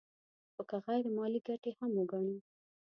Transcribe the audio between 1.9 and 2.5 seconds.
وګڼو